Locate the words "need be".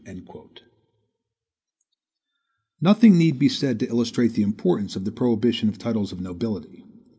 3.19-3.47